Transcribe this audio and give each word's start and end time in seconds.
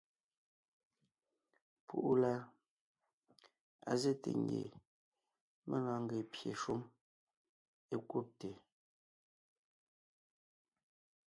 Púʼu 1.87 2.11
la, 2.21 2.33
á 3.89 3.93
zɛ́te 4.01 4.29
ngie 4.41 4.65
mé 5.67 5.77
lɔɔn 5.85 6.01
ńgee 6.03 6.25
pye 6.31 6.51
shúm 6.61 6.81
é 7.93 7.95
kúbte. 8.09 8.49